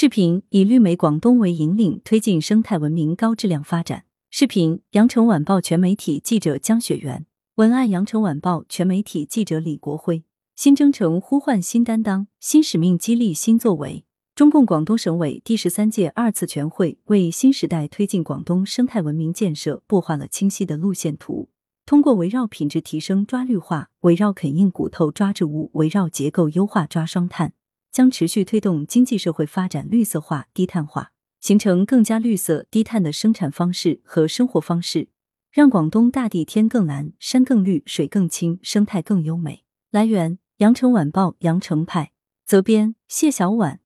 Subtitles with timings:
[0.00, 4.04] 视频以绿美广东为引领，推进生态文明高质量发展。
[4.30, 10.22] 视频：羊城晚报全媒体记者江雪媛，文案：羊城晚报全媒体记者李国辉。
[10.54, 14.04] 新征程呼唤新担当，新使命激励新作为。
[14.36, 21.48] 中共广东省委第十三届二次全会为新时代推进广东生态文明建设擘画了清晰的路线图。
[21.84, 27.54] 通过围绕品质提升抓绿化，围绕啃硬骨头抓植物，围绕结构优化抓双碳。
[27.90, 35.08] 将持续推动经济社会发展绿色化、低碳化，形成更加绿色低碳的生产方式和生活方式，
[35.50, 39.64] 让广东大地天更蓝、山更绿、水更清、生态更优美。
[39.90, 42.12] 来源：羊城晚报羊城派，
[42.44, 43.80] 责编：谢小婉。